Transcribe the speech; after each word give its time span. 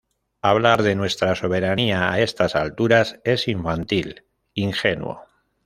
Hablar 0.41 0.81
de 0.81 0.95
nuestra 0.95 1.35
soberanía 1.35 2.11
a 2.11 2.21
estas 2.21 2.55
alturas 2.55 3.19
es 3.23 3.47
infantil, 3.47 4.23
ingenuo. 4.55 5.25